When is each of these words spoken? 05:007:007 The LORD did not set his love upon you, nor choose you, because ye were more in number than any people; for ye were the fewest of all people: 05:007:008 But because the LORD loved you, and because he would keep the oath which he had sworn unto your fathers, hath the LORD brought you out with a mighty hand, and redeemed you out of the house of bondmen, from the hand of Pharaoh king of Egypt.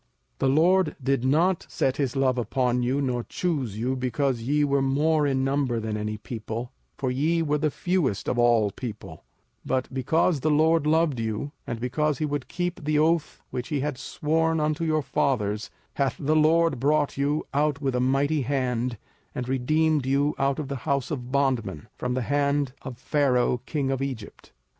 05:007:007 0.39 0.39
The 0.39 0.49
LORD 0.61 0.95
did 1.03 1.25
not 1.25 1.65
set 1.69 1.97
his 1.97 2.15
love 2.15 2.39
upon 2.39 2.81
you, 2.81 3.01
nor 3.01 3.21
choose 3.23 3.77
you, 3.77 3.95
because 3.95 4.41
ye 4.41 4.63
were 4.63 4.81
more 4.81 5.27
in 5.27 5.43
number 5.43 5.79
than 5.79 5.95
any 5.95 6.17
people; 6.17 6.71
for 6.97 7.11
ye 7.11 7.43
were 7.43 7.59
the 7.59 7.69
fewest 7.69 8.27
of 8.27 8.39
all 8.39 8.71
people: 8.71 9.17
05:007:008 9.67 9.67
But 9.67 9.93
because 9.93 10.39
the 10.39 10.49
LORD 10.49 10.87
loved 10.87 11.19
you, 11.19 11.51
and 11.67 11.79
because 11.79 12.17
he 12.17 12.25
would 12.25 12.47
keep 12.47 12.83
the 12.83 12.97
oath 12.97 13.43
which 13.51 13.67
he 13.67 13.81
had 13.81 13.99
sworn 13.99 14.59
unto 14.59 14.83
your 14.83 15.03
fathers, 15.03 15.69
hath 15.93 16.15
the 16.19 16.35
LORD 16.35 16.79
brought 16.79 17.15
you 17.15 17.45
out 17.53 17.79
with 17.79 17.93
a 17.93 17.99
mighty 17.99 18.41
hand, 18.41 18.97
and 19.35 19.47
redeemed 19.47 20.07
you 20.07 20.33
out 20.39 20.57
of 20.57 20.67
the 20.67 20.77
house 20.77 21.11
of 21.11 21.31
bondmen, 21.31 21.87
from 21.95 22.15
the 22.15 22.23
hand 22.23 22.73
of 22.81 22.97
Pharaoh 22.97 23.59
king 23.67 23.91
of 23.91 24.01
Egypt. 24.01 24.51